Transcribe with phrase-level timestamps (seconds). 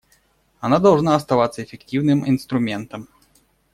[0.61, 3.07] Она должна оставаться эффективным инструментом.